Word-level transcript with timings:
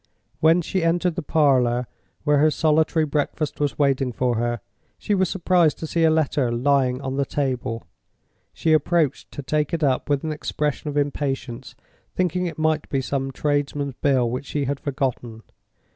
When 0.39 0.63
she 0.63 0.83
entered 0.83 1.13
the 1.13 1.21
parlor 1.21 1.85
where 2.23 2.39
her 2.39 2.49
solitary 2.49 3.05
breakfast 3.05 3.59
was 3.59 3.77
waiting 3.77 4.11
for 4.11 4.37
her, 4.37 4.59
she 4.97 5.13
was 5.13 5.29
surprised 5.29 5.77
to 5.77 5.85
see 5.85 6.03
a 6.03 6.09
letter 6.09 6.51
lying 6.51 6.99
on 7.01 7.17
the 7.17 7.23
table. 7.23 7.83
She 8.51 8.73
approached 8.73 9.29
to 9.29 9.43
take 9.43 9.75
it 9.75 9.83
up 9.83 10.09
with 10.09 10.23
an 10.23 10.31
expression 10.31 10.87
of 10.89 10.97
impatience, 10.97 11.75
thinking 12.15 12.47
it 12.47 12.57
might 12.57 12.89
be 12.89 12.99
some 12.99 13.29
tradesman's 13.31 13.93
bill 14.01 14.27
which 14.27 14.47
she 14.47 14.65
had 14.65 14.79
forgotten. 14.79 15.43